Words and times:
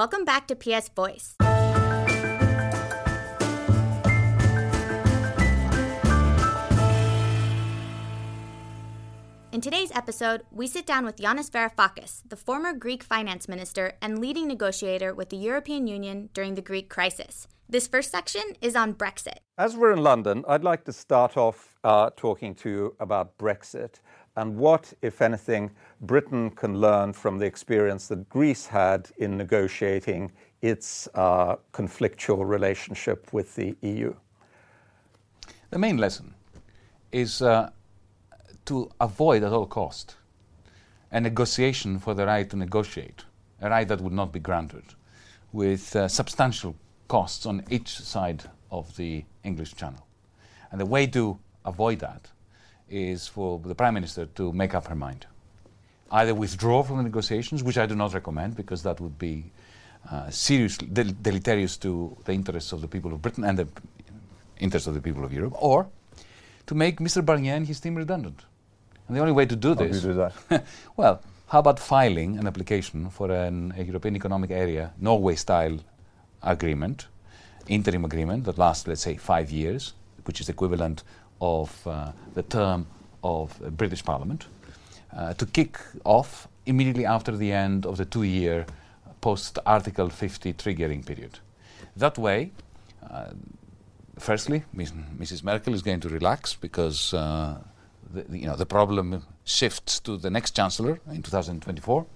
Welcome 0.00 0.24
back 0.24 0.46
to 0.46 0.56
PS 0.56 0.88
Voice. 0.88 1.36
In 9.52 9.60
today's 9.60 9.92
episode, 9.94 10.40
we 10.50 10.66
sit 10.66 10.86
down 10.86 11.04
with 11.04 11.18
Yanis 11.18 11.50
Varoufakis, 11.50 12.22
the 12.26 12.36
former 12.36 12.72
Greek 12.72 13.02
finance 13.02 13.46
minister 13.46 13.92
and 14.00 14.18
leading 14.18 14.48
negotiator 14.48 15.12
with 15.12 15.28
the 15.28 15.36
European 15.36 15.86
Union 15.86 16.30
during 16.32 16.54
the 16.54 16.62
Greek 16.62 16.88
crisis. 16.88 17.46
This 17.68 17.86
first 17.86 18.10
section 18.10 18.42
is 18.62 18.74
on 18.74 18.94
Brexit. 18.94 19.40
As 19.58 19.76
we're 19.76 19.92
in 19.92 20.02
London, 20.02 20.44
I'd 20.48 20.64
like 20.64 20.84
to 20.86 20.94
start 20.94 21.36
off 21.36 21.76
uh, 21.84 22.08
talking 22.16 22.54
to 22.54 22.70
you 22.70 22.96
about 22.98 23.36
Brexit 23.36 24.00
and 24.36 24.56
what, 24.56 24.92
if 25.02 25.22
anything, 25.22 25.70
Britain 26.02 26.50
can 26.50 26.80
learn 26.80 27.12
from 27.12 27.38
the 27.38 27.46
experience 27.46 28.08
that 28.08 28.28
Greece 28.28 28.66
had 28.66 29.10
in 29.18 29.36
negotiating 29.36 30.30
its 30.62 31.08
uh, 31.14 31.56
conflictual 31.72 32.48
relationship 32.48 33.32
with 33.32 33.54
the 33.54 33.76
EU. 33.82 34.14
The 35.70 35.78
main 35.78 35.96
lesson 35.96 36.34
is 37.12 37.42
uh, 37.42 37.70
to 38.66 38.90
avoid 39.00 39.42
at 39.42 39.52
all 39.52 39.66
cost 39.66 40.16
a 41.12 41.20
negotiation 41.20 41.98
for 41.98 42.14
the 42.14 42.24
right 42.24 42.48
to 42.50 42.56
negotiate, 42.56 43.24
a 43.60 43.68
right 43.68 43.88
that 43.88 44.00
would 44.00 44.12
not 44.12 44.32
be 44.32 44.38
granted, 44.38 44.84
with 45.52 45.96
uh, 45.96 46.06
substantial 46.06 46.76
costs 47.08 47.46
on 47.46 47.64
each 47.68 47.98
side 47.98 48.44
of 48.70 48.96
the 48.96 49.24
English 49.42 49.74
Channel. 49.74 50.06
And 50.70 50.80
the 50.80 50.86
way 50.86 51.08
to 51.08 51.38
avoid 51.64 51.98
that 51.98 52.30
is 52.90 53.26
for 53.26 53.58
the 53.64 53.74
Prime 53.74 53.94
Minister 53.94 54.26
to 54.34 54.52
make 54.52 54.74
up 54.74 54.88
her 54.88 54.94
mind. 54.94 55.26
Either 56.10 56.34
withdraw 56.34 56.82
from 56.82 56.96
the 56.98 57.02
negotiations, 57.04 57.62
which 57.62 57.78
I 57.78 57.86
do 57.86 57.94
not 57.94 58.14
recommend 58.14 58.56
because 58.56 58.82
that 58.82 59.00
would 59.00 59.18
be 59.18 59.44
uh, 60.10 60.28
seriously 60.30 60.88
del- 60.88 61.14
deleterious 61.22 61.76
to 61.78 62.16
the 62.24 62.32
interests 62.32 62.72
of 62.72 62.80
the 62.80 62.88
people 62.88 63.12
of 63.12 63.22
Britain 63.22 63.44
and 63.44 63.58
the 63.58 63.68
interests 64.58 64.88
of 64.88 64.94
the 64.94 65.00
people 65.00 65.24
of 65.24 65.32
Europe, 65.32 65.54
or 65.56 65.88
to 66.66 66.74
make 66.74 66.98
Mr. 66.98 67.24
Barnier 67.24 67.54
and 67.54 67.66
his 67.66 67.80
team 67.80 67.94
redundant. 67.94 68.44
And 69.06 69.16
the 69.16 69.20
only 69.20 69.32
way 69.32 69.46
to 69.46 69.56
do 69.56 69.68
How 69.68 69.74
this. 69.74 70.02
do 70.02 70.08
you 70.08 70.14
do 70.14 70.30
that? 70.48 70.64
well, 70.96 71.22
how 71.48 71.58
about 71.58 71.80
filing 71.80 72.38
an 72.38 72.46
application 72.46 73.10
for 73.10 73.30
an, 73.30 73.74
a 73.76 73.82
European 73.82 74.14
Economic 74.16 74.50
Area, 74.50 74.92
Norway 74.98 75.34
style 75.34 75.78
agreement, 76.42 77.06
interim 77.66 78.04
agreement 78.04 78.44
that 78.44 78.58
lasts, 78.58 78.86
let's 78.86 79.00
say, 79.00 79.16
five 79.16 79.50
years, 79.50 79.94
which 80.24 80.40
is 80.40 80.48
equivalent 80.48 81.02
of 81.40 81.86
uh, 81.86 82.12
the 82.34 82.42
term 82.42 82.86
of 83.22 83.58
British 83.76 84.04
Parliament, 84.04 84.46
uh, 85.16 85.34
to 85.34 85.46
kick 85.46 85.78
off 86.04 86.48
immediately 86.66 87.04
after 87.06 87.36
the 87.36 87.52
end 87.52 87.86
of 87.86 87.96
the 87.96 88.04
two 88.04 88.22
year 88.22 88.66
post 89.20 89.58
Article 89.66 90.08
50 90.08 90.52
triggering 90.54 91.04
period. 91.04 91.38
That 91.96 92.16
way, 92.18 92.52
uh, 93.10 93.30
firstly, 94.18 94.62
Mrs. 94.74 95.42
Merkel 95.44 95.74
is 95.74 95.82
going 95.82 96.00
to 96.00 96.08
relax 96.08 96.54
because 96.54 97.12
uh, 97.14 97.58
the- 98.12 98.38
you 98.38 98.46
know, 98.46 98.56
the 98.56 98.66
problem 98.66 99.22
shifts 99.44 100.00
to 100.00 100.16
the 100.16 100.30
next 100.30 100.52
chancellor 100.56 101.00
in 101.10 101.22
2024. 101.22 102.06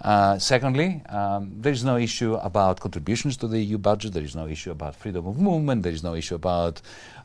Uh, 0.00 0.38
secondly, 0.38 1.02
um, 1.08 1.50
there 1.58 1.72
is 1.72 1.84
no 1.84 1.96
issue 1.96 2.34
about 2.34 2.80
contributions 2.80 3.36
to 3.38 3.48
the 3.48 3.58
EU 3.58 3.78
budget. 3.78 4.12
There 4.12 4.22
is 4.22 4.36
no 4.36 4.46
issue 4.46 4.70
about 4.70 4.94
freedom 4.94 5.26
of 5.26 5.38
movement. 5.38 5.82
There 5.82 5.92
is 5.92 6.02
no 6.02 6.14
issue 6.14 6.34
about 6.34 6.82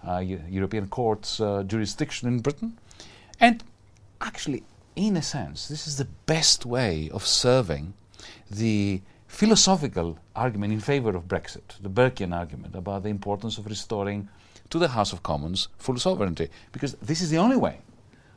uh, 0.08 0.20
European 0.20 0.88
courts' 0.88 1.40
uh, 1.40 1.64
jurisdiction 1.64 2.28
in 2.28 2.40
Britain. 2.40 2.78
And 3.40 3.64
actually, 4.22 4.64
in 4.96 5.18
a 5.18 5.22
sense, 5.22 5.68
this 5.68 5.88
is 5.88 5.98
the 5.98 6.08
best 6.26 6.66
way 6.66 7.10
of 7.14 7.26
serving 7.26 7.94
the 8.50 9.02
philosophical 9.28 10.20
argument 10.36 10.74
in 10.74 10.80
favor 10.80 11.16
of 11.16 11.28
Brexit, 11.28 11.82
the 11.82 11.90
Burkean 11.90 12.36
argument 12.36 12.76
about 12.76 13.04
the 13.04 13.10
importance 13.10 13.58
of 13.58 13.66
restoring 13.66 14.30
to 14.70 14.80
the 14.80 14.90
House 14.90 15.14
of 15.14 15.24
Commons 15.24 15.68
full 15.78 15.98
sovereignty, 15.98 16.50
because 16.72 16.94
this 16.96 17.22
is 17.22 17.30
the 17.30 17.38
only 17.38 17.58
way 17.58 17.80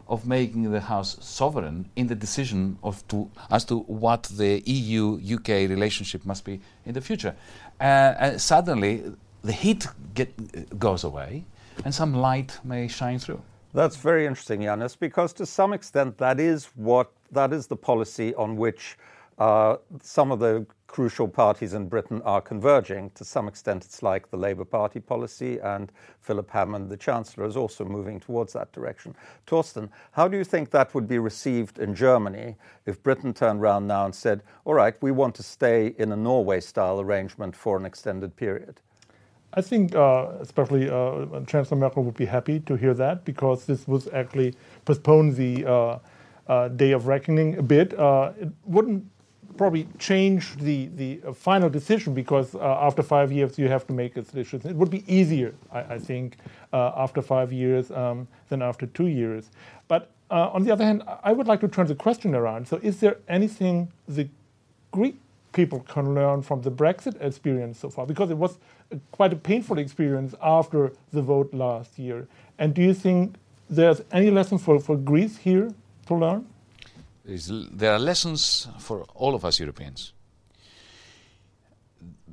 of 0.09 0.27
making 0.27 0.71
the 0.71 0.81
House 0.81 1.17
sovereign 1.21 1.89
in 1.97 2.07
the 2.07 2.15
decision 2.15 2.79
of 2.83 3.07
to, 3.09 3.31
as 3.51 3.65
to 3.67 3.81
what 3.81 4.25
the 4.25 4.63
EU-UK 4.67 5.69
relationship 5.69 6.25
must 6.25 6.45
be 6.45 6.61
in 6.85 6.95
the 6.95 7.01
future. 7.01 7.35
Uh, 7.81 7.85
uh, 7.85 8.39
suddenly, 8.39 9.03
the 9.43 9.53
heat 9.53 9.87
get, 10.15 10.79
goes 10.79 11.05
away, 11.05 11.45
and 11.85 11.95
some 11.95 12.15
light 12.15 12.59
may 12.65 12.89
shine 12.89 13.19
through. 13.19 13.41
That's 13.73 13.97
very 13.97 14.27
interesting, 14.27 14.61
Yanis, 14.61 14.97
because 14.99 15.33
to 15.35 15.47
some 15.47 15.73
extent 15.73 16.19
that 16.19 16.39
is 16.39 16.69
what 16.77 17.11
that 17.33 17.53
is 17.53 17.67
the 17.67 17.77
policy 17.77 18.33
on 18.37 18.57
which 18.57 18.97
some 19.39 20.33
of 20.33 20.39
the 20.39 20.67
crucial 20.95 21.27
parties 21.27 21.75
in 21.75 21.89
Britain 21.89 22.23
are 22.25 22.41
converging. 22.41 23.11
To 23.17 23.25
some 23.25 23.49
extent, 23.49 23.85
it's 23.85 24.01
like 24.01 24.31
the 24.31 24.37
Labour 24.37 24.65
Party 24.65 25.01
policy, 25.01 25.59
and 25.59 25.91
Philip 26.21 26.49
Hammond, 26.49 26.89
the 26.89 26.97
Chancellor, 26.97 27.47
is 27.47 27.57
also 27.57 27.85
moving 27.85 28.21
towards 28.21 28.53
that 28.53 28.71
direction. 28.73 29.13
Torsten, 29.45 29.89
how 30.13 30.29
do 30.29 30.37
you 30.37 30.45
think 30.45 30.71
that 30.71 30.95
would 30.95 31.09
be 31.09 31.19
received 31.19 31.81
in 31.81 31.97
Germany 31.97 32.55
if 32.87 33.03
Britain 33.03 33.35
turned 33.35 33.61
around 33.61 33.89
now 33.89 34.05
and 34.05 34.15
said, 34.15 34.45
all 34.65 34.75
right, 34.75 34.95
we 35.03 35.11
want 35.11 35.35
to 35.35 35.43
stay 35.43 35.97
in 35.99 36.13
a 36.13 36.17
Norway 36.17 36.61
style 36.61 37.01
arrangement 37.01 37.57
for 37.57 37.77
an 37.77 37.85
extended 37.85 38.37
period? 38.37 38.81
I 39.55 39.63
think, 39.63 39.97
uh, 39.97 40.29
especially 40.41 40.89
uh, 40.89 41.41
Chancellor 41.47 41.79
Merkel 41.79 42.05
would 42.05 42.17
be 42.17 42.27
happy 42.27 42.61
to 42.61 42.77
hear 42.77 42.95
that 42.95 43.25
because 43.25 43.67
this 43.67 43.89
would 43.89 44.07
actually 44.13 44.55
postpone 44.85 45.35
the 45.35 45.65
uh, 45.65 45.99
uh, 46.47 46.69
day 46.69 46.93
of 46.93 47.09
reckoning 47.09 47.57
a 47.57 47.63
bit. 47.63 47.99
Uh, 47.99 48.33
it 48.41 48.49
wouldn't 48.65 49.05
probably 49.57 49.87
change 49.99 50.57
the, 50.57 50.87
the 50.97 51.21
uh, 51.27 51.33
final 51.33 51.69
decision 51.69 52.15
because 52.15 52.55
uh, 52.55 52.79
after 52.81 53.03
five 53.03 53.33
years 53.33 53.59
you 53.59 53.69
have 53.69 53.87
to 53.87 53.93
make 53.93 54.17
a 54.17 54.23
decision. 54.23 54.61
It 54.65 54.77
would 54.77 54.91
be 54.91 55.05
easier, 55.13 55.55
I, 55.73 55.95
I 55.95 55.99
think, 55.99 56.37
uh, 56.73 56.93
after 56.97 57.23
five 57.23 57.53
years 57.53 57.91
um, 57.91 58.27
than 58.49 58.63
after 58.63 58.87
two 58.87 59.07
years. 59.07 59.51
But 59.89 60.11
uh, 60.31 60.51
on 60.53 60.65
the 60.65 60.73
other 60.73 60.85
hand, 60.85 61.03
I 61.23 61.33
would 61.33 61.47
like 61.47 61.61
to 61.61 61.69
turn 61.69 61.87
the 61.87 61.95
question 61.95 62.35
around. 62.35 62.67
So, 62.67 62.79
is 62.83 63.01
there 63.01 63.19
anything 63.29 63.93
the 64.09 64.29
Greek 64.91 65.17
people 65.53 65.81
can 65.81 66.15
learn 66.15 66.43
from 66.43 66.63
the 66.63 66.71
Brexit 66.71 67.21
experience 67.21 67.79
so 67.79 67.91
far? 67.91 68.07
Because 68.07 68.31
it 68.31 68.37
was 68.37 68.59
quite 69.13 69.33
a 69.33 69.37
painful 69.37 69.79
experience 69.79 70.35
after 70.43 70.93
the 71.13 71.23
vote 71.23 71.53
last 71.55 71.99
year. 71.99 72.27
And 72.59 72.75
do 72.75 72.83
you 72.83 72.95
think 72.95 73.37
there's 73.71 74.03
any 74.13 74.31
lesson 74.31 74.59
for, 74.59 74.79
for 74.79 74.97
Greece 74.97 75.37
here 75.39 75.73
to 76.07 76.15
learn? 76.15 76.47
L- 77.29 77.69
there 77.73 77.93
are 77.93 77.99
lessons 77.99 78.69
for 78.79 79.05
all 79.15 79.35
of 79.35 79.45
us 79.45 79.59
Europeans. 79.59 80.13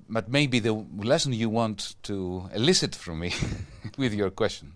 But 0.09 0.27
maybe 0.29 0.59
the 0.59 0.73
lesson 0.97 1.31
you 1.31 1.49
want 1.49 1.95
to 2.03 2.49
elicit 2.53 2.95
from 2.95 3.19
me 3.19 3.33
with 3.97 4.13
your 4.13 4.29
question 4.29 4.73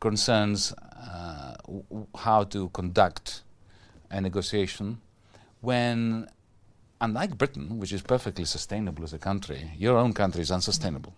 concerns 0.00 0.72
uh, 0.72 1.54
w- 1.64 1.84
w- 1.90 2.06
how 2.16 2.44
to 2.44 2.68
conduct 2.70 3.42
a 4.10 4.20
negotiation 4.20 5.00
when, 5.60 6.26
unlike 7.00 7.36
Britain, 7.36 7.78
which 7.78 7.92
is 7.92 8.02
perfectly 8.02 8.44
sustainable 8.44 9.04
as 9.04 9.12
a 9.12 9.18
country, 9.18 9.70
your 9.76 9.96
own 9.96 10.12
country 10.12 10.42
is 10.42 10.50
unsustainable, 10.50 11.14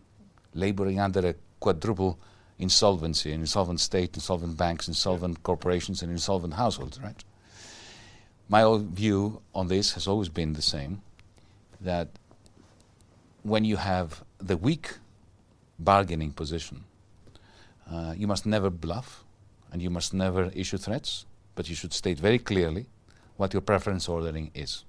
laboring 0.55 1.01
under 1.01 1.27
a 1.29 1.35
quadruple 1.61 2.19
insolvency, 2.59 3.33
an 3.33 3.41
insolvent 3.41 3.81
state, 3.81 4.17
insolvent 4.17 4.57
banks, 4.57 4.89
insolvent 4.89 5.43
corporations, 5.43 6.03
and 6.03 6.11
insolvent 6.11 6.55
households, 6.55 7.01
right? 7.01 7.23
My 8.49 8.63
own 8.63 8.95
view 8.95 9.43
on 9.55 9.69
this 9.69 9.93
has 9.93 10.07
always 10.07 10.29
been 10.29 10.55
the 10.55 10.63
same 10.63 11.03
that 11.81 12.09
when 13.43 13.65
you 13.65 13.77
have 13.77 14.25
the 14.39 14.57
weak 14.57 14.97
bargaining 15.79 16.33
position, 16.33 16.85
uh, 17.91 18.15
you 18.17 18.27
must 18.27 18.47
never 18.47 18.71
bluff 18.71 19.25
and 19.71 19.83
you 19.83 19.91
must 19.91 20.13
never 20.15 20.51
issue 20.55 20.79
threats, 20.79 21.27
but 21.55 21.69
you 21.69 21.75
should 21.75 21.93
state 21.93 22.19
very 22.19 22.39
clearly 22.39 22.87
what 23.37 23.53
your 23.53 23.63
preference 23.63 24.09
ordering 24.09 24.51
is. 24.55 24.85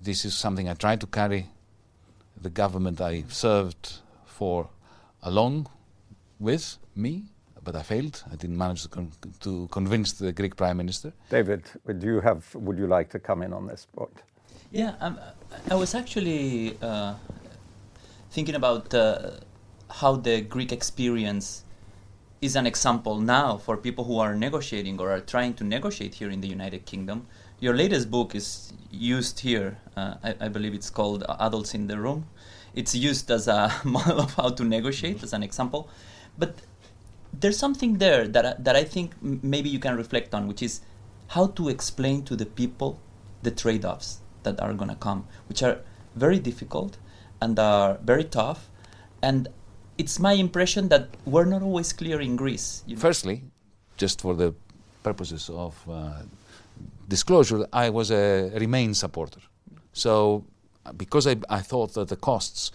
This 0.00 0.24
is 0.24 0.34
something 0.34 0.68
I 0.68 0.74
tried 0.74 1.00
to 1.00 1.06
carry 1.06 1.48
the 2.40 2.50
government 2.50 3.00
I 3.00 3.24
served 3.28 4.00
for 4.24 4.68
along 5.22 5.68
with 6.38 6.78
me, 6.94 7.24
but 7.64 7.76
I 7.76 7.82
failed. 7.82 8.22
I 8.30 8.36
didn't 8.36 8.58
manage 8.58 8.82
to, 8.82 8.88
con- 8.88 9.12
to 9.40 9.68
convince 9.70 10.12
the 10.12 10.32
Greek 10.32 10.56
Prime 10.56 10.76
Minister. 10.76 11.12
David, 11.30 11.64
do 11.98 12.06
you 12.06 12.20
have, 12.20 12.54
would 12.54 12.78
you 12.78 12.86
like 12.86 13.10
to 13.10 13.18
come 13.18 13.42
in 13.42 13.52
on 13.52 13.66
this 13.66 13.86
point? 13.94 14.22
Yeah, 14.70 14.94
um, 15.00 15.18
I 15.70 15.74
was 15.74 15.94
actually 15.94 16.76
uh, 16.80 17.14
thinking 18.30 18.54
about 18.54 18.92
uh, 18.94 19.32
how 19.90 20.16
the 20.16 20.40
Greek 20.40 20.72
experience 20.72 21.64
is 22.40 22.56
an 22.56 22.66
example 22.66 23.20
now 23.20 23.56
for 23.56 23.76
people 23.76 24.04
who 24.04 24.18
are 24.18 24.34
negotiating 24.34 24.98
or 25.00 25.12
are 25.12 25.20
trying 25.20 25.54
to 25.54 25.64
negotiate 25.64 26.14
here 26.14 26.30
in 26.30 26.40
the 26.40 26.48
United 26.48 26.84
Kingdom. 26.86 27.26
Your 27.60 27.76
latest 27.76 28.10
book 28.10 28.34
is 28.34 28.72
used 28.90 29.40
here. 29.40 29.78
Uh, 29.96 30.14
I, 30.24 30.34
I 30.40 30.48
believe 30.48 30.74
it's 30.74 30.90
called 30.90 31.24
Adults 31.38 31.74
in 31.74 31.86
the 31.86 31.98
Room. 31.98 32.26
It's 32.74 32.94
used 32.94 33.30
as 33.30 33.46
a 33.46 33.72
model 33.84 34.20
of 34.20 34.34
how 34.34 34.48
to 34.48 34.64
negotiate, 34.64 35.22
as 35.22 35.32
an 35.32 35.42
example. 35.44 35.88
But 36.36 36.56
there's 37.32 37.58
something 37.58 37.98
there 37.98 38.28
that 38.28 38.46
I, 38.46 38.54
that 38.58 38.76
I 38.76 38.84
think 38.84 39.14
maybe 39.22 39.68
you 39.68 39.78
can 39.78 39.96
reflect 39.96 40.34
on, 40.34 40.46
which 40.46 40.62
is 40.62 40.80
how 41.28 41.46
to 41.48 41.68
explain 41.68 42.24
to 42.24 42.36
the 42.36 42.46
people 42.46 43.00
the 43.42 43.50
trade-offs 43.50 44.18
that 44.42 44.60
are 44.60 44.74
going 44.74 44.90
to 44.90 44.96
come, 44.96 45.26
which 45.48 45.62
are 45.62 45.78
very 46.14 46.38
difficult 46.38 46.98
and 47.40 47.58
are 47.58 47.98
very 48.04 48.24
tough. 48.24 48.68
And 49.22 49.48
it's 49.98 50.18
my 50.18 50.32
impression 50.32 50.88
that 50.88 51.08
we're 51.24 51.44
not 51.44 51.62
always 51.62 51.92
clear 51.92 52.20
in 52.20 52.36
Greece. 52.36 52.82
You 52.86 52.96
know? 52.96 53.00
Firstly, 53.00 53.44
just 53.96 54.20
for 54.20 54.34
the 54.34 54.54
purposes 55.02 55.50
of 55.50 55.74
uh, 55.88 56.22
disclosure, 57.08 57.66
I 57.72 57.90
was 57.90 58.10
a 58.10 58.50
Remain 58.54 58.94
supporter. 58.94 59.40
So, 59.92 60.44
because 60.96 61.26
I, 61.26 61.36
I 61.48 61.60
thought 61.60 61.94
that 61.94 62.08
the 62.08 62.16
costs, 62.16 62.72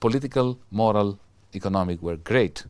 political, 0.00 0.58
moral, 0.70 1.18
economic, 1.54 2.02
were 2.02 2.16
great, 2.16 2.64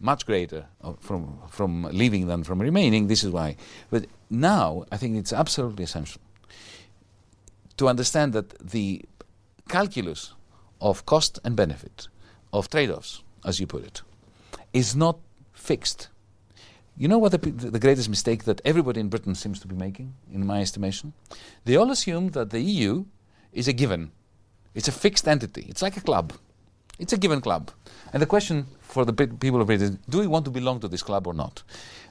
much 0.00 0.26
greater 0.26 0.66
uh, 0.82 0.94
from, 0.98 1.38
from 1.48 1.82
leaving 1.92 2.26
than 2.26 2.42
from 2.42 2.60
remaining, 2.60 3.06
this 3.06 3.22
is 3.22 3.30
why. 3.30 3.56
But 3.90 4.06
now, 4.30 4.84
I 4.90 4.96
think 4.96 5.16
it's 5.16 5.32
absolutely 5.32 5.84
essential 5.84 6.20
to 7.76 7.88
understand 7.88 8.32
that 8.32 8.58
the 8.58 9.02
calculus 9.68 10.34
of 10.80 11.06
cost 11.06 11.38
and 11.44 11.56
benefit, 11.56 12.08
of 12.52 12.68
trade 12.68 12.90
offs, 12.90 13.22
as 13.44 13.60
you 13.60 13.66
put 13.66 13.84
it, 13.84 14.02
is 14.72 14.94
not 14.94 15.18
fixed. 15.52 16.08
You 16.96 17.08
know 17.08 17.18
what 17.18 17.32
the, 17.32 17.38
the, 17.38 17.78
greatest 17.78 18.10
mistake 18.10 18.44
that 18.44 18.60
everybody 18.64 19.00
in 19.00 19.08
Britain 19.08 19.34
seems 19.34 19.60
to 19.60 19.66
be 19.66 19.74
making, 19.74 20.14
in 20.30 20.46
my 20.46 20.60
estimation? 20.60 21.14
They 21.64 21.76
all 21.76 21.90
assume 21.90 22.30
that 22.30 22.50
the 22.50 22.60
EU 22.60 23.06
is 23.52 23.68
a 23.68 23.72
given. 23.72 24.12
It's 24.74 24.88
a 24.88 24.92
fixed 24.92 25.26
entity. 25.26 25.64
It's 25.68 25.80
like 25.80 25.96
a 25.96 26.02
club. 26.02 26.34
It's 27.00 27.14
a 27.14 27.18
given 27.18 27.40
club. 27.40 27.70
And 28.12 28.20
the 28.20 28.26
question 28.26 28.66
for 28.82 29.04
the 29.06 29.14
people 29.14 29.60
of 29.60 29.66
Britain 29.66 29.84
is 29.84 29.90
do 30.08 30.18
we 30.18 30.26
want 30.26 30.44
to 30.44 30.50
belong 30.50 30.80
to 30.80 30.88
this 30.88 31.02
club 31.02 31.26
or 31.26 31.34
not? 31.34 31.62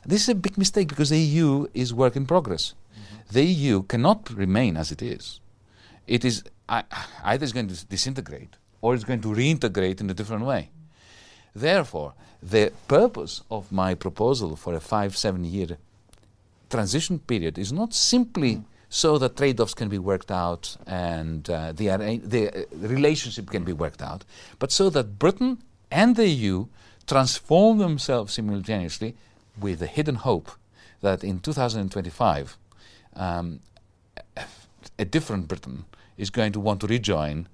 This 0.05 0.23
is 0.23 0.29
a 0.29 0.35
big 0.35 0.57
mistake 0.57 0.87
because 0.87 1.09
the 1.11 1.19
EU 1.19 1.67
is 1.73 1.93
work 1.93 2.15
in 2.15 2.25
progress. 2.25 2.73
Mm-hmm. 2.73 3.33
The 3.33 3.43
EU 3.43 3.83
cannot 3.83 4.29
remain 4.31 4.75
as 4.77 4.91
it 4.91 5.01
is. 5.01 5.39
It 6.07 6.25
is 6.25 6.43
either 6.67 7.43
it's 7.43 7.53
going 7.53 7.67
to 7.67 7.85
disintegrate 7.85 8.55
or 8.81 8.95
it's 8.95 9.03
going 9.03 9.21
to 9.21 9.27
reintegrate 9.27 10.01
in 10.01 10.09
a 10.09 10.13
different 10.13 10.45
way. 10.45 10.71
Therefore, 11.53 12.13
the 12.41 12.71
purpose 12.87 13.41
of 13.51 13.71
my 13.71 13.93
proposal 13.93 14.55
for 14.55 14.73
a 14.73 14.79
five, 14.79 15.15
seven 15.15 15.43
year 15.43 15.77
transition 16.69 17.19
period 17.19 17.59
is 17.59 17.71
not 17.71 17.93
simply 17.93 18.55
mm. 18.55 18.63
So 18.89 19.17
that 19.19 19.37
trade 19.37 19.59
offs 19.59 19.75
can 19.75 19.87
be 19.87 19.99
worked 19.99 20.31
out 20.31 20.75
and 20.87 21.49
uh, 21.49 21.71
the, 21.71 21.87
the 22.23 22.49
uh, 22.49 22.65
relationship 22.73 23.49
can 23.49 23.63
be 23.63 23.73
worked 23.73 24.01
out, 24.01 24.25
but 24.57 24.71
so 24.71 24.89
that 24.89 25.19
Britain 25.19 25.59
and 25.91 26.15
the 26.15 26.27
EU 26.27 26.65
transform 27.07 27.77
themselves 27.77 28.33
simultaneously 28.33 29.15
with 29.59 29.79
the 29.79 29.87
hidden 29.87 30.15
hope 30.15 30.51
that 31.01 31.23
in 31.23 31.39
2025 31.39 32.57
um, 33.15 33.59
a 34.97 35.05
different 35.05 35.47
Britain 35.47 35.85
is 36.17 36.29
going 36.29 36.51
to 36.51 36.59
want 36.59 36.81
to 36.81 36.87
rejoin 36.87 37.47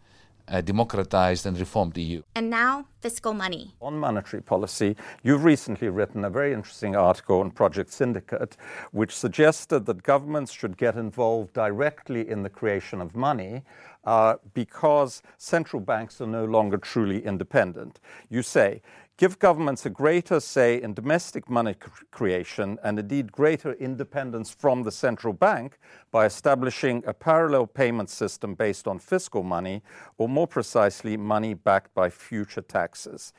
a 0.48 0.62
democratized 0.62 1.46
and 1.46 1.60
reformed 1.60 1.98
EU. 1.98 2.22
And 2.36 2.50
now, 2.50 2.86
fiscal 3.02 3.34
money. 3.34 3.74
On 3.82 3.98
monetary 3.98 4.42
policy, 4.42 4.96
you've 5.24 5.44
recently 5.44 5.90
written 5.90 6.26
a 6.26 6.30
very 6.30 6.54
interesting 6.54 6.96
article 6.96 7.40
on 7.40 7.52
Project 7.52 7.92
Syndicate, 7.92 8.58
which 8.92 9.16
suggested 9.16 9.86
that 9.86 10.04
governments 10.04 10.52
should 10.52 10.78
get 10.78 10.96
involved 10.96 11.54
directly 11.54 12.30
in 12.30 12.44
the 12.44 12.50
creation 12.50 13.02
of 13.02 13.16
money 13.16 13.64
uh, 14.06 14.36
because 14.54 15.22
central 15.38 15.80
banks 15.80 16.22
are 16.22 16.28
no 16.28 16.46
longer 16.46 16.78
truly 16.78 17.26
independent. 17.26 18.00
You 18.30 18.44
say 18.44 18.82
give 19.18 19.40
governments 19.40 19.86
a 19.86 19.90
greater 19.90 20.40
say 20.40 20.82
in 20.82 20.94
domestic 20.94 21.50
money 21.50 21.76
creation 22.12 22.78
and 22.84 23.00
indeed 23.00 23.32
greater 23.32 23.74
independence 23.74 24.54
from 24.54 24.84
the 24.84 24.92
central 24.92 25.34
bank 25.34 25.78
by 26.12 26.26
establishing 26.26 27.04
a 27.08 27.14
parallel 27.14 27.66
payment 27.66 28.10
system 28.10 28.56
based 28.56 28.88
on 28.88 29.00
fiscal 29.00 29.44
money, 29.44 29.82
or 30.18 30.28
more 30.28 30.48
precisely, 30.48 31.16
money 31.16 31.54
backed 31.54 31.94
by 31.94 32.10
future 32.10 32.62
taxes. 32.62 33.34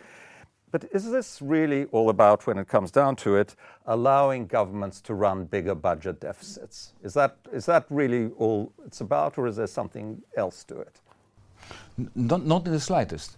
But 0.73 0.85
is 0.93 1.11
this 1.11 1.41
really 1.41 1.85
all 1.87 2.11
about, 2.11 2.47
when 2.47 2.59
it 2.59 2.69
comes 2.69 2.91
down 2.91 3.17
to 3.17 3.37
it, 3.37 3.55
allowing 3.87 4.47
governments 4.47 5.01
to 5.03 5.15
run 5.15 5.45
bigger 5.45 5.75
budget 5.75 6.21
deficits? 6.21 6.95
Is 7.03 7.15
that, 7.15 7.37
is 7.53 7.67
that 7.67 7.87
really 7.89 8.31
all 8.37 8.73
it's 8.85 9.01
about, 9.01 9.39
or 9.39 9.47
is 9.47 9.57
there 9.57 9.69
something 9.69 10.23
else 10.37 10.65
to 10.65 10.81
it? 10.81 11.01
Not, 12.15 12.45
not 12.45 12.67
in 12.67 12.73
the 12.73 12.81
slightest 12.81 13.37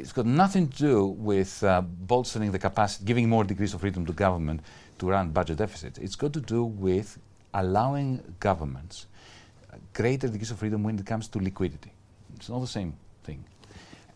it's 0.00 0.12
got 0.12 0.26
nothing 0.26 0.68
to 0.68 0.76
do 0.76 1.06
with 1.06 1.62
uh, 1.62 1.80
bolstering 1.80 2.50
the 2.50 2.58
capacity, 2.58 3.04
giving 3.04 3.28
more 3.28 3.44
degrees 3.44 3.74
of 3.74 3.80
freedom 3.80 4.04
to 4.06 4.12
government 4.12 4.60
to 4.98 5.08
run 5.08 5.30
budget 5.30 5.58
deficits. 5.58 5.98
It's 5.98 6.16
got 6.16 6.32
to 6.32 6.40
do 6.40 6.64
with 6.64 7.18
allowing 7.54 8.34
governments 8.40 9.06
greater 9.92 10.28
degrees 10.28 10.50
of 10.50 10.58
freedom 10.58 10.82
when 10.82 10.98
it 10.98 11.06
comes 11.06 11.28
to 11.28 11.38
liquidity. 11.38 11.92
It's 12.36 12.48
not 12.48 12.60
the 12.60 12.66
same 12.66 12.94
thing. 13.24 13.44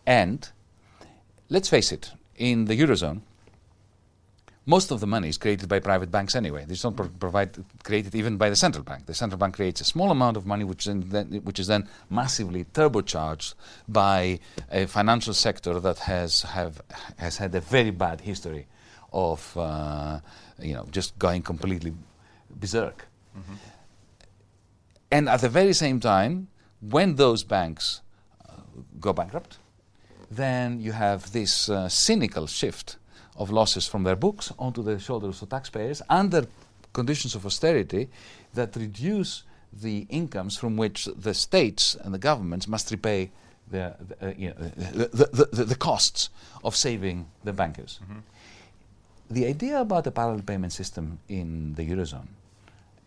And 0.05 0.47
let's 1.49 1.69
face 1.69 1.91
it, 1.91 2.11
in 2.35 2.65
the 2.65 2.79
Eurozone, 2.79 3.21
most 4.65 4.91
of 4.91 4.99
the 4.99 5.07
money 5.07 5.29
is 5.29 5.37
created 5.37 5.69
by 5.69 5.79
private 5.79 6.09
banks 6.09 6.35
anyway. 6.35 6.65
It's 6.67 6.83
not 6.83 6.95
pro- 6.95 7.07
provide, 7.07 7.51
created 7.83 8.15
even 8.15 8.37
by 8.37 8.49
the 8.49 8.55
central 8.55 8.83
bank. 8.83 9.05
The 9.05 9.13
central 9.13 9.37
bank 9.37 9.55
creates 9.55 9.81
a 9.81 9.83
small 9.83 10.11
amount 10.11 10.37
of 10.37 10.45
money, 10.45 10.63
which, 10.63 10.85
then, 10.85 11.41
which 11.43 11.59
is 11.59 11.67
then 11.67 11.87
massively 12.09 12.65
turbocharged 12.65 13.53
by 13.87 14.39
a 14.71 14.87
financial 14.87 15.33
sector 15.33 15.79
that 15.79 15.99
has 15.99 16.41
have 16.43 16.81
has 17.17 17.37
had 17.37 17.53
a 17.53 17.61
very 17.61 17.91
bad 17.91 18.21
history 18.21 18.67
of 19.13 19.55
uh, 19.55 20.19
you 20.59 20.73
know 20.73 20.87
just 20.91 21.17
going 21.19 21.41
completely 21.41 21.93
berserk. 22.49 23.07
Mm-hmm. 23.37 23.53
And 25.11 25.29
at 25.29 25.41
the 25.41 25.49
very 25.49 25.73
same 25.73 25.99
time, 25.99 26.47
when 26.81 27.15
those 27.15 27.43
banks 27.43 28.01
uh, 28.49 28.53
go 28.99 29.13
bankrupt, 29.13 29.59
then 30.31 30.79
you 30.79 30.91
have 30.91 31.31
this 31.31 31.69
uh, 31.69 31.87
cynical 31.87 32.47
shift 32.47 32.97
of 33.37 33.51
losses 33.51 33.87
from 33.87 34.03
their 34.03 34.15
books 34.15 34.51
onto 34.57 34.81
the 34.81 34.99
shoulders 34.99 35.41
of 35.41 35.49
taxpayers 35.49 36.01
under 36.09 36.45
conditions 36.93 37.35
of 37.35 37.45
austerity 37.45 38.07
that 38.53 38.75
reduce 38.75 39.43
the 39.81 40.07
incomes 40.09 40.57
from 40.57 40.77
which 40.77 41.05
the 41.05 41.33
states 41.33 41.95
and 42.01 42.13
the 42.13 42.17
governments 42.17 42.67
must 42.67 42.91
repay 42.91 43.29
the, 43.69 43.95
the, 44.07 44.27
uh, 44.27 44.33
you 44.37 44.49
know, 44.49 44.55
the, 44.55 45.47
the, 45.51 45.65
the, 45.65 45.75
costs 45.75 46.29
of 46.63 46.75
saving 46.75 47.27
the 47.43 47.51
bankers. 47.51 47.99
Mm-hmm. 48.03 48.19
The 49.31 49.45
idea 49.47 49.81
about 49.81 50.07
a 50.07 50.11
parallel 50.11 50.43
payment 50.43 50.71
system 50.71 51.19
in 51.27 51.73
the 51.73 51.89
Eurozone 51.89 52.27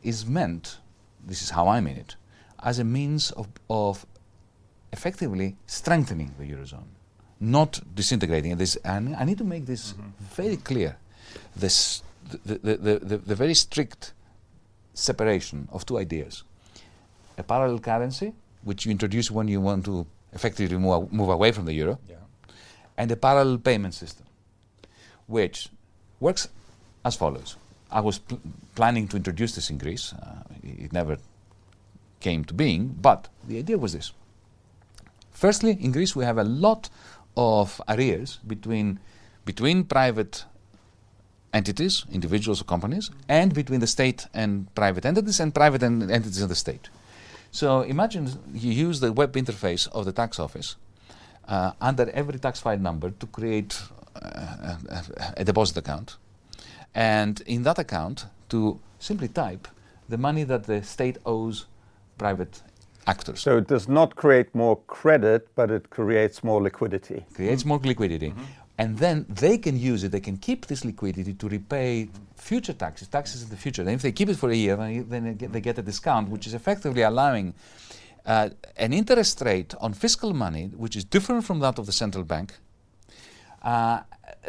is 0.03 0.27
meant, 0.27 0.79
this 1.25 1.43
is 1.43 1.51
how 1.51 1.69
I 1.69 1.81
mean 1.81 1.97
it, 1.97 2.17
as 2.63 2.81
a 2.81 2.85
means 2.85 3.31
of, 3.33 3.47
of 3.71 4.05
effectively 4.93 5.57
strengthening 5.67 6.35
the 6.39 6.45
Eurozone 6.45 6.89
not 7.41 7.81
disintegrating. 7.95 8.57
This, 8.57 8.77
and 8.77 9.15
I 9.17 9.25
need 9.25 9.39
to 9.39 9.45
make 9.45 9.67
this 9.67 9.93
mm-hmm. 9.93 10.11
very 10.35 10.57
clear. 10.57 10.97
This, 11.57 12.03
the, 12.45 12.59
the, 12.59 12.77
the, 12.77 13.19
the, 13.19 13.35
very 13.35 13.55
strict 13.55 14.13
separation 14.95 15.69
of 15.73 15.87
two 15.87 15.99
ideas. 15.99 16.45
A 17.37 17.43
parallel 17.43 17.79
currency, 17.79 18.33
which 18.63 18.85
you 18.85 18.91
introduce 18.91 19.31
when 19.31 19.49
you 19.49 19.61
want 19.61 19.85
to 19.85 20.07
effectively 20.33 20.77
move, 20.77 21.13
move 21.13 21.29
away 21.31 21.53
from 21.53 21.65
the 21.65 21.73
euro, 21.73 21.99
yeah. 22.09 22.17
and 22.97 23.11
a 23.11 23.17
parallel 23.17 23.59
payment 23.59 23.95
system, 23.95 24.27
which 25.27 25.69
works 26.21 26.49
as 27.05 27.17
follows. 27.17 27.57
I 27.91 28.01
was 28.01 28.19
pl- 28.19 28.41
planning 28.75 29.09
to 29.09 29.17
introduce 29.17 29.55
this 29.55 29.71
in 29.71 29.79
Greece. 29.79 30.13
Uh, 30.13 30.43
it 30.63 30.93
never 30.93 31.17
came 32.21 32.45
to 32.45 32.55
being, 32.55 32.97
but 33.01 33.29
the 33.47 33.59
idea 33.59 33.79
was 33.79 33.93
this. 33.93 34.13
Firstly, 35.31 35.79
in 35.81 35.93
Greece, 35.93 36.17
we 36.17 36.25
have 36.25 36.39
a 36.39 36.45
lot 36.45 36.91
of 37.37 37.81
arrears 37.89 38.39
between 38.47 38.99
between 39.45 39.85
private 39.85 40.45
entities, 41.55 42.05
individuals 42.13 42.61
or 42.61 42.65
companies, 42.65 43.11
and 43.29 43.55
between 43.55 43.81
the 43.81 43.87
state 43.87 44.27
and 44.35 44.73
private 44.75 45.07
entities 45.07 45.41
and 45.41 45.55
private 45.55 45.83
en- 45.83 46.11
entities 46.11 46.43
and 46.43 46.51
the 46.51 46.55
state. 46.55 46.91
So 47.51 47.81
imagine 47.81 48.29
you 48.53 48.73
use 48.73 49.01
the 49.01 49.13
web 49.13 49.33
interface 49.33 49.89
of 49.89 50.05
the 50.05 50.13
tax 50.13 50.39
office 50.39 50.77
uh, 51.47 51.73
under 51.81 52.11
every 52.11 52.39
tax 52.39 52.61
file 52.61 52.79
number 52.79 53.11
to 53.11 53.27
create 53.27 53.81
uh, 54.21 54.77
a, 54.91 55.05
a 55.39 55.45
deposit 55.45 55.79
account, 55.79 56.19
and 56.95 57.41
in 57.47 57.63
that 57.63 57.79
account 57.79 58.27
to 58.51 58.79
simply 58.99 59.29
type 59.29 59.69
the 60.09 60.19
money 60.19 60.45
that 60.45 60.65
the 60.65 60.83
state 60.83 61.17
owes 61.25 61.67
private 62.19 62.63
actors. 63.09 63.41
So 63.41 63.59
it 63.59 63.67
does 63.67 63.89
not 63.89 64.15
create 64.15 64.55
more 64.55 64.77
credit, 64.87 65.49
but 65.55 65.71
it 65.71 65.91
creates 65.91 66.45
more 66.45 66.61
liquidity. 66.63 67.25
Creates 67.35 67.65
more 67.65 67.81
liquidity. 67.83 68.31
Mm-hmm. 68.31 68.43
And 68.81 68.97
then 68.99 69.27
they 69.29 69.59
can 69.59 69.77
use 69.77 70.05
it, 70.05 70.13
they 70.13 70.21
can 70.21 70.37
keep 70.37 70.67
this 70.67 70.85
liquidity 70.85 71.35
to 71.35 71.49
repay 71.49 72.09
future 72.37 72.73
taxes, 72.73 73.09
taxes 73.09 73.43
in 73.43 73.49
the 73.49 73.57
future. 73.57 73.83
And 73.83 73.91
if 73.91 74.03
they 74.03 74.13
keep 74.13 74.29
it 74.29 74.37
for 74.37 74.51
a 74.51 74.55
year, 74.55 74.77
then 74.77 75.25
they 75.25 75.35
get, 75.35 75.53
they 75.53 75.61
get 75.61 75.79
a 75.79 75.83
discount, 75.83 76.29
which 76.29 76.47
is 76.47 76.55
effectively 76.55 77.03
allowing 77.03 77.55
uh, 78.25 78.51
an 78.77 78.93
interest 78.93 79.41
rate 79.41 79.75
on 79.81 79.95
fiscal 79.95 80.33
money, 80.33 80.71
which 80.77 80.95
is 80.95 81.05
different 81.05 81.45
from 81.45 81.59
that 81.61 81.79
of 81.81 81.87
the 81.87 81.93
central 81.93 82.23
bank, 82.23 82.55
uh, 83.69 84.01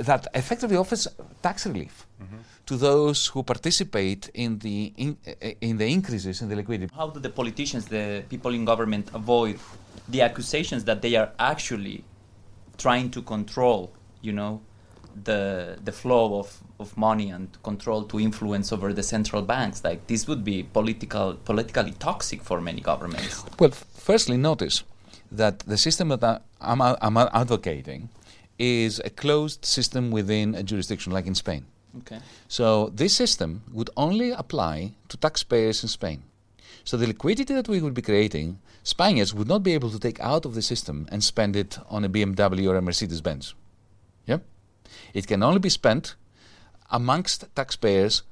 that 0.09 0.23
effectively 0.41 0.77
offers 0.83 1.03
tax 1.41 1.65
relief. 1.65 1.95
Mm-hmm 2.21 2.37
to 2.69 2.77
those 2.77 3.25
who 3.31 3.41
participate 3.41 4.29
in 4.35 4.59
the 4.59 4.93
in, 5.03 5.17
in, 5.59 5.75
the 5.81 5.87
increases 5.97 6.39
in 6.43 6.47
the 6.49 6.55
liquidity. 6.55 6.93
How 6.95 7.07
do 7.09 7.19
the 7.19 7.33
politicians, 7.41 7.83
the 7.97 8.23
people 8.29 8.53
in 8.53 8.63
government, 8.63 9.05
avoid 9.21 9.55
the 10.13 10.21
accusations 10.21 10.83
that 10.89 11.01
they 11.01 11.15
are 11.15 11.31
actually 11.39 12.03
trying 12.77 13.09
to 13.15 13.23
control, 13.23 13.91
you 14.21 14.33
know, 14.39 14.61
the 15.23 15.41
the 15.83 15.91
flow 16.01 16.25
of, 16.41 16.47
of 16.79 16.95
money 16.95 17.27
and 17.35 17.47
control 17.63 18.03
to 18.11 18.19
influence 18.19 18.67
over 18.75 18.93
the 18.99 19.05
central 19.15 19.41
banks. 19.41 19.83
Like 19.83 20.05
this 20.05 20.27
would 20.27 20.43
be 20.43 20.57
political 20.79 21.27
politically 21.51 21.93
toxic 22.07 22.39
for 22.43 22.57
many 22.61 22.81
governments. 22.81 23.33
Well, 23.59 23.73
firstly, 24.09 24.37
notice 24.37 24.83
that 25.31 25.55
the 25.59 25.77
system 25.77 26.09
that 26.09 26.43
I'm, 26.61 26.81
I'm 26.81 27.17
advocating 27.17 28.09
is 28.59 29.01
a 29.03 29.09
closed 29.09 29.65
system 29.65 30.11
within 30.11 30.53
a 30.53 30.61
jurisdiction, 30.61 31.11
like 31.13 31.25
in 31.25 31.33
Spain. 31.33 31.65
Okay. 31.99 32.19
So 32.47 32.91
this 32.93 33.15
system 33.15 33.63
would 33.71 33.89
only 33.97 34.31
apply 34.31 34.93
to 35.07 35.17
taxpayers 35.17 35.81
in 35.81 35.89
Spain. 35.89 36.23
So 36.83 36.97
the 36.97 37.07
liquidity 37.07 37.53
that 37.53 37.67
we 37.67 37.81
would 37.81 37.93
be 37.93 38.01
creating, 38.01 38.59
Spaniards 38.83 39.33
would 39.33 39.47
not 39.47 39.63
be 39.63 39.73
able 39.73 39.89
to 39.91 39.99
take 39.99 40.19
out 40.19 40.45
of 40.45 40.55
the 40.55 40.61
system 40.61 41.07
and 41.11 41.23
spend 41.23 41.55
it 41.55 41.77
on 41.89 42.03
a 42.03 42.09
BMW 42.09 42.69
or 42.69 42.75
a 42.75 42.81
Mercedes 42.81 43.21
Benz. 43.21 43.53
Yeah? 44.25 44.39
It 45.13 45.27
can 45.27 45.43
only 45.43 45.59
be 45.59 45.69
spent 45.69 46.15
amongst 46.91 47.45
taxpayers 47.55 48.23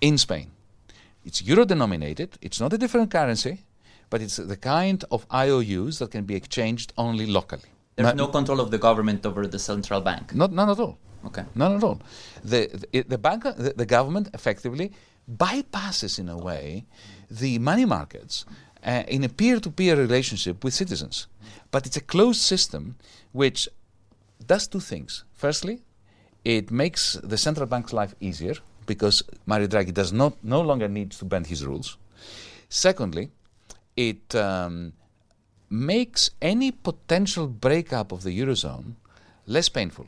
in 0.00 0.18
Spain. 0.18 0.50
It's 1.24 1.42
euro 1.42 1.64
denominated, 1.64 2.38
it's 2.40 2.60
not 2.60 2.72
a 2.72 2.78
different 2.78 3.10
currency, 3.10 3.64
but 4.10 4.20
it's 4.20 4.36
the 4.36 4.56
kind 4.56 5.04
of 5.10 5.26
IOUs 5.32 5.98
that 5.98 6.10
can 6.10 6.24
be 6.24 6.34
exchanged 6.34 6.92
only 6.98 7.26
locally. 7.26 7.71
There's 7.96 8.14
no 8.14 8.28
control 8.28 8.60
of 8.60 8.70
the 8.70 8.78
government 8.78 9.26
over 9.26 9.46
the 9.46 9.58
central 9.58 10.00
bank. 10.00 10.34
Not, 10.34 10.52
none 10.52 10.70
at 10.70 10.78
all. 10.78 10.98
Okay. 11.26 11.44
None 11.54 11.76
at 11.76 11.84
all. 11.84 12.00
The, 12.42 12.86
the, 12.92 13.02
the 13.02 13.18
bank, 13.18 13.44
the, 13.44 13.74
the 13.76 13.86
government 13.86 14.30
effectively 14.34 14.92
bypasses, 15.30 16.18
in 16.18 16.28
a 16.28 16.36
way, 16.36 16.86
the 17.30 17.58
money 17.58 17.84
markets 17.84 18.44
uh, 18.84 19.04
in 19.08 19.24
a 19.24 19.28
peer 19.28 19.60
to 19.60 19.70
peer 19.70 19.96
relationship 19.96 20.64
with 20.64 20.74
citizens. 20.74 21.26
But 21.70 21.86
it's 21.86 21.96
a 21.96 22.00
closed 22.00 22.40
system 22.40 22.96
which 23.32 23.68
does 24.44 24.66
two 24.66 24.80
things. 24.80 25.24
Firstly, 25.32 25.82
it 26.44 26.70
makes 26.70 27.14
the 27.22 27.38
central 27.38 27.66
bank's 27.66 27.92
life 27.92 28.14
easier 28.20 28.54
because 28.86 29.22
Mario 29.46 29.68
Draghi 29.68 29.94
does 29.94 30.12
not 30.12 30.42
no 30.42 30.60
longer 30.60 30.88
need 30.88 31.12
to 31.12 31.24
bend 31.24 31.46
his 31.46 31.64
rules. 31.64 31.96
Secondly, 32.68 33.30
it 33.96 34.34
um, 34.34 34.92
makes 35.72 36.30
any 36.42 36.70
potential 36.70 37.46
breakup 37.46 38.12
of 38.12 38.22
the 38.22 38.38
eurozone 38.38 38.94
less 39.46 39.70
painful. 39.70 40.06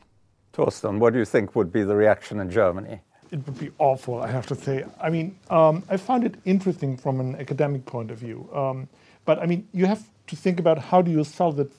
Torsten, 0.53 0.99
what 0.99 1.13
do 1.13 1.19
you 1.19 1.25
think 1.25 1.55
would 1.55 1.71
be 1.73 1.83
the 1.83 1.95
reaction 1.95 2.39
in 2.39 2.49
Germany? 2.49 3.01
It 3.31 3.45
would 3.45 3.57
be 3.57 3.71
awful, 3.79 4.21
I 4.21 4.27
have 4.27 4.45
to 4.47 4.55
say. 4.55 4.85
I 5.01 5.09
mean, 5.09 5.37
um, 5.49 5.83
I 5.89 5.97
found 5.97 6.23
it 6.23 6.35
interesting 6.45 6.95
from 6.95 7.19
an 7.19 7.35
academic 7.35 7.85
point 7.85 8.11
of 8.11 8.19
view. 8.19 8.47
Um, 8.53 8.87
but 9.25 9.39
I 9.39 9.47
mean, 9.47 9.67
you 9.73 9.87
have 9.87 10.03
to 10.27 10.35
think 10.35 10.59
about 10.59 10.77
how 10.77 11.01
do 11.01 11.09
you 11.09 11.23
solve 11.23 11.59
it 11.59 11.71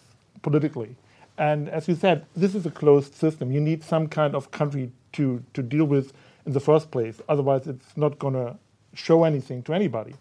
politically. 0.42 0.96
And 1.38 1.68
as 1.68 1.86
you 1.86 1.94
said, 1.94 2.26
this 2.34 2.54
is 2.54 2.66
a 2.66 2.70
closed 2.70 3.14
system. 3.14 3.52
You 3.52 3.60
need 3.60 3.84
some 3.84 4.08
kind 4.08 4.34
of 4.34 4.50
country 4.50 4.90
to, 5.12 5.42
to 5.54 5.62
deal 5.62 5.84
with 5.84 6.12
in 6.44 6.52
the 6.52 6.60
first 6.60 6.90
place. 6.90 7.20
Otherwise, 7.28 7.66
it's 7.68 7.96
not 7.96 8.18
going 8.18 8.34
to 8.34 8.56
show 8.94 9.24
anything 9.24 9.62
to 9.62 9.74
anybody. 9.74 10.14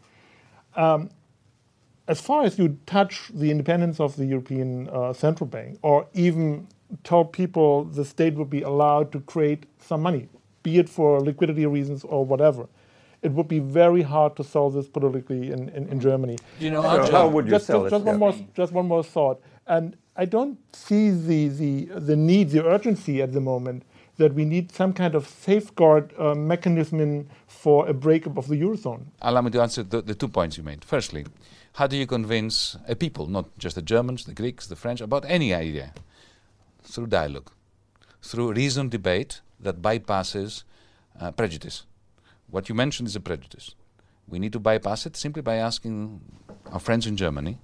Um, 0.75 1.09
as 2.07 2.21
far 2.21 2.43
as 2.43 2.59
you 2.59 2.77
touch 2.85 3.31
the 3.33 3.49
independence 3.49 3.99
of 3.99 4.15
the 4.15 4.25
European 4.25 4.89
uh, 4.89 5.13
Central 5.13 5.47
Bank, 5.47 5.79
or 5.81 6.07
even 6.13 6.67
tell 7.03 7.25
people 7.25 7.85
the 7.85 8.05
state 8.05 8.35
would 8.35 8.49
be 8.49 8.61
allowed 8.61 9.11
to 9.11 9.19
create 9.21 9.65
some 9.79 10.01
money, 10.01 10.29
be 10.63 10.77
it 10.77 10.87
for 10.87 11.19
liquidity 11.19 11.65
reasons 11.65 12.03
or 12.03 12.23
whatever, 12.23 12.67
it 13.21 13.31
would 13.31 13.47
be 13.47 13.59
very 13.59 14.03
hard 14.03 14.35
to 14.35 14.43
solve 14.43 14.73
this 14.73 14.87
politically 14.87 15.51
in, 15.51 15.69
in, 15.69 15.87
in 15.89 15.99
Germany. 15.99 16.37
You 16.59 16.71
know, 16.71 16.83
so 16.83 17.11
how 17.11 17.27
would 17.27 17.45
you 17.45 17.51
just, 17.51 17.65
sell 17.65 17.83
just, 17.83 17.93
it? 17.93 17.97
just 17.97 18.05
one 18.05 18.19
more, 18.19 18.35
just 18.53 18.71
one 18.71 18.87
more 18.87 19.03
thought. 19.03 19.41
And 19.65 19.97
I 20.15 20.25
don't 20.25 20.59
see 20.75 21.09
the, 21.09 21.47
the, 21.47 21.85
the 21.99 22.15
need, 22.15 22.51
the 22.51 22.63
urgency 22.63 23.21
at 23.23 23.33
the 23.33 23.41
moment 23.41 23.83
that 24.17 24.33
we 24.33 24.45
need 24.45 24.71
some 24.71 24.93
kind 24.93 25.15
of 25.15 25.27
safeguard 25.27 26.13
uh, 26.17 26.33
mechanism 26.35 27.27
for 27.47 27.87
a 27.87 27.93
breakup 27.93 28.37
of 28.37 28.47
the 28.47 28.55
Eurozone. 28.55 29.05
Allow 29.21 29.41
me 29.41 29.51
to 29.51 29.61
answer 29.61 29.83
the, 29.83 30.01
the 30.01 30.15
two 30.15 30.27
points 30.27 30.57
you 30.57 30.63
made. 30.63 30.83
Firstly, 30.83 31.25
how 31.73 31.87
do 31.87 31.97
you 31.97 32.07
convince 32.07 32.77
a 32.87 32.95
people, 32.95 33.27
not 33.27 33.45
just 33.57 33.75
the 33.75 33.81
Germans, 33.81 34.25
the 34.25 34.33
Greeks, 34.33 34.67
the 34.67 34.75
French, 34.75 35.01
about 35.01 35.25
any 35.27 35.53
idea? 35.53 35.93
Through 36.83 37.07
dialogue, 37.07 37.51
through 38.21 38.53
reasoned 38.53 38.91
debate 38.91 39.41
that 39.59 39.81
bypasses 39.81 40.63
uh, 41.19 41.31
prejudice. 41.31 41.83
What 42.49 42.69
you 42.69 42.75
mentioned 42.75 43.07
is 43.07 43.15
a 43.15 43.19
prejudice. 43.19 43.75
We 44.27 44.39
need 44.39 44.53
to 44.53 44.59
bypass 44.59 45.05
it 45.05 45.17
simply 45.17 45.41
by 45.41 45.55
asking 45.55 46.21
our 46.71 46.79
friends 46.79 47.07
in 47.07 47.17
Germany 47.17 47.57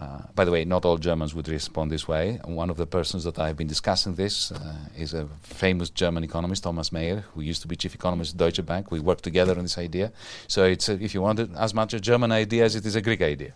uh, 0.00 0.22
by 0.34 0.44
the 0.44 0.50
way, 0.50 0.64
not 0.64 0.84
all 0.84 0.98
Germans 0.98 1.34
would 1.34 1.48
respond 1.48 1.90
this 1.90 2.06
way. 2.06 2.38
One 2.44 2.68
of 2.68 2.76
the 2.76 2.86
persons 2.86 3.24
that 3.24 3.38
I've 3.38 3.56
been 3.56 3.66
discussing 3.66 4.14
this 4.14 4.52
uh, 4.52 4.74
is 4.96 5.14
a 5.14 5.26
famous 5.42 5.88
German 5.88 6.22
economist, 6.22 6.64
Thomas 6.64 6.92
Mayer, 6.92 7.24
who 7.32 7.40
used 7.40 7.62
to 7.62 7.68
be 7.68 7.76
chief 7.76 7.94
economist 7.94 8.34
at 8.34 8.38
Deutsche 8.38 8.64
Bank. 8.66 8.90
We 8.90 9.00
worked 9.00 9.24
together 9.24 9.52
on 9.52 9.62
this 9.62 9.78
idea. 9.78 10.12
So 10.48 10.64
it's, 10.64 10.88
uh, 10.88 10.98
if 11.00 11.14
you 11.14 11.22
want 11.22 11.38
it, 11.40 11.50
as 11.56 11.72
much 11.72 11.94
a 11.94 12.00
German 12.00 12.30
idea 12.30 12.64
as 12.64 12.76
it 12.76 12.84
is 12.84 12.94
a 12.94 13.00
Greek 13.00 13.22
idea. 13.22 13.54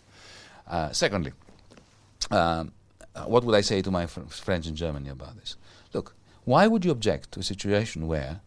Uh, 0.67 0.91
secondly, 0.93 1.33
um, 2.31 2.73
what 3.27 3.45
would 3.45 3.55
I 3.55 3.61
say 3.61 3.83
to 3.83 3.91
my 3.91 4.07
fr- 4.07 4.21
friends 4.21 4.67
in 4.67 4.75
Germany 4.77 5.11
about 5.11 5.37
this? 5.37 5.57
Look, 5.93 6.15
why 6.45 6.67
would 6.67 6.87
you 6.87 6.91
object 6.91 7.33
to 7.33 7.41
a 7.41 7.43
situation 7.43 8.07
where 8.07 8.41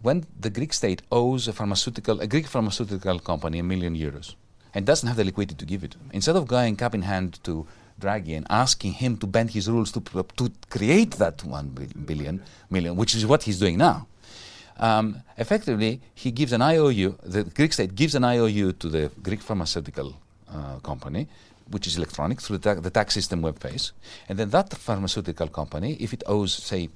when 0.00 0.24
the 0.38 0.48
Greek 0.48 0.72
state 0.72 1.02
owes 1.12 1.48
a 1.48 1.52
pharmaceutical, 1.52 2.20
a 2.20 2.26
Greek 2.26 2.46
pharmaceutical 2.46 3.18
company 3.18 3.58
a 3.58 3.62
million 3.62 3.94
euros, 3.94 4.36
and 4.74 4.86
doesn't 4.86 5.06
have 5.06 5.16
the 5.16 5.24
liquidity 5.24 5.56
to 5.56 5.64
give 5.64 5.84
it. 5.84 5.96
Instead 6.12 6.36
of 6.36 6.46
going 6.46 6.76
cap 6.76 6.94
in 6.94 7.02
hand 7.02 7.42
to 7.44 7.66
Draghi 8.00 8.36
and 8.36 8.46
asking 8.48 8.94
him 8.94 9.16
to 9.18 9.26
bend 9.26 9.50
his 9.50 9.68
rules 9.68 9.92
to, 9.92 10.00
to 10.00 10.50
create 10.70 11.12
that 11.12 11.44
one 11.44 11.68
billion 12.06 12.42
million, 12.70 12.96
which 12.96 13.14
is 13.14 13.26
what 13.26 13.42
he's 13.42 13.58
doing 13.58 13.78
now. 13.78 14.06
Um, 14.78 15.22
effectively, 15.36 16.00
he 16.14 16.30
gives 16.30 16.52
an 16.52 16.62
IOU. 16.62 17.16
The 17.22 17.44
Greek 17.44 17.72
state 17.74 17.94
gives 17.94 18.14
an 18.14 18.24
IOU 18.24 18.72
to 18.72 18.88
the 18.88 19.10
Greek 19.22 19.42
pharmaceutical 19.42 20.16
uh, 20.50 20.78
company, 20.78 21.28
which 21.70 21.86
is 21.86 21.98
electronic 21.98 22.40
through 22.40 22.58
the, 22.58 22.74
ta- 22.74 22.80
the 22.80 22.90
tax 22.90 23.14
system 23.14 23.42
web 23.42 23.58
phase, 23.58 23.92
and 24.28 24.38
then 24.38 24.50
that 24.50 24.72
pharmaceutical 24.72 25.48
company, 25.48 25.96
if 26.00 26.14
it 26.14 26.22
owes, 26.26 26.54
say, 26.54 26.88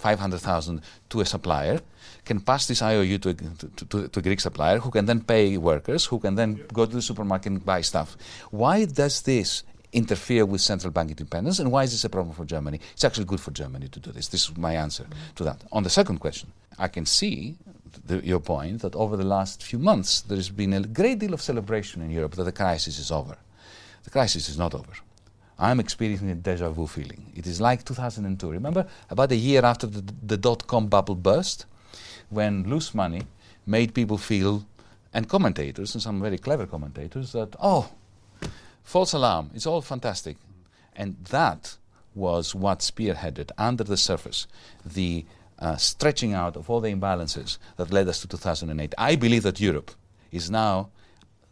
500,000 0.00 0.80
to 1.10 1.20
a 1.20 1.26
supplier, 1.26 1.80
can 2.24 2.40
pass 2.40 2.66
this 2.66 2.82
IOU 2.82 3.18
to 3.18 3.28
a, 3.30 3.34
to, 3.34 4.08
to, 4.08 4.18
a 4.18 4.22
Greek 4.22 4.40
supplier 4.40 4.78
who 4.78 4.90
can 4.90 5.06
then 5.06 5.20
pay 5.20 5.56
workers, 5.56 6.06
who 6.06 6.18
can 6.18 6.34
then 6.34 6.64
go 6.72 6.86
to 6.86 6.92
the 6.92 7.02
supermarket 7.02 7.52
and 7.52 7.64
buy 7.64 7.80
stuff. 7.80 8.16
Why 8.50 8.84
does 8.84 9.22
this 9.22 9.64
interfere 9.92 10.46
with 10.46 10.60
central 10.60 10.92
bank 10.92 11.10
independence 11.10 11.58
and 11.58 11.70
why 11.72 11.82
is 11.84 11.90
this 11.92 12.04
a 12.04 12.08
problem 12.08 12.34
for 12.34 12.44
Germany? 12.44 12.80
It's 12.92 13.04
actually 13.04 13.26
good 13.26 13.40
for 13.40 13.50
Germany 13.50 13.88
to 13.88 14.00
do 14.00 14.12
this. 14.12 14.28
This 14.28 14.48
is 14.48 14.56
my 14.56 14.74
answer 14.74 15.06
to 15.36 15.44
that. 15.44 15.64
On 15.72 15.82
the 15.82 15.90
second 15.90 16.18
question, 16.18 16.52
I 16.78 16.88
can 16.88 17.06
see 17.06 17.56
the, 18.06 18.24
your 18.24 18.40
point 18.40 18.82
that 18.82 18.94
over 18.94 19.16
the 19.16 19.24
last 19.24 19.62
few 19.62 19.78
months 19.78 20.20
there 20.22 20.36
has 20.36 20.50
been 20.50 20.72
a 20.72 20.80
great 20.80 21.18
deal 21.18 21.34
of 21.34 21.42
celebration 21.42 22.02
in 22.02 22.10
Europe 22.10 22.34
that 22.36 22.44
the 22.44 22.52
crisis 22.52 22.98
is 22.98 23.10
over. 23.10 23.36
The 24.04 24.10
crisis 24.10 24.48
is 24.48 24.56
not 24.56 24.74
over. 24.74 24.92
I'm 25.60 25.78
experiencing 25.78 26.30
a 26.30 26.34
deja 26.34 26.70
vu 26.70 26.86
feeling. 26.86 27.32
It 27.36 27.46
is 27.46 27.60
like 27.60 27.84
2002. 27.84 28.50
Remember, 28.50 28.86
about 29.10 29.30
a 29.30 29.36
year 29.36 29.62
after 29.62 29.86
the, 29.86 30.02
the 30.22 30.38
dot 30.38 30.66
com 30.66 30.86
bubble 30.86 31.14
burst, 31.14 31.66
when 32.30 32.64
loose 32.64 32.94
money 32.94 33.22
made 33.66 33.92
people 33.92 34.16
feel, 34.16 34.64
and 35.12 35.28
commentators, 35.28 35.94
and 35.94 36.02
some 36.02 36.22
very 36.22 36.38
clever 36.38 36.66
commentators, 36.66 37.32
that, 37.32 37.54
oh, 37.60 37.90
false 38.82 39.12
alarm, 39.12 39.50
it's 39.54 39.66
all 39.66 39.82
fantastic. 39.82 40.38
And 40.96 41.16
that 41.26 41.76
was 42.14 42.54
what 42.54 42.78
spearheaded 42.80 43.50
under 43.58 43.84
the 43.84 43.96
surface 43.96 44.46
the 44.84 45.26
uh, 45.58 45.76
stretching 45.76 46.32
out 46.32 46.56
of 46.56 46.70
all 46.70 46.80
the 46.80 46.92
imbalances 46.92 47.58
that 47.76 47.92
led 47.92 48.08
us 48.08 48.20
to 48.20 48.28
2008. 48.28 48.94
I 48.96 49.14
believe 49.14 49.42
that 49.42 49.60
Europe 49.60 49.90
is 50.32 50.50
now 50.50 50.88